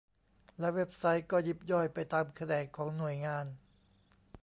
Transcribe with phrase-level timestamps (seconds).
[0.59, 3.45] แล้วเว็บไซต์ก็ยิบย่อยไปตามแขนงของหน่วยงาน